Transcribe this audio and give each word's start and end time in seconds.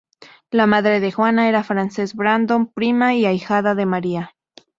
La 0.49 0.65
madre 0.65 0.99
de 0.99 1.11
Juana 1.11 1.47
era 1.47 1.63
Frances 1.63 2.15
Brandon, 2.15 2.65
prima 2.65 3.13
y 3.13 3.27
ahijada 3.27 3.75
de 3.75 3.85
María. 3.85 4.33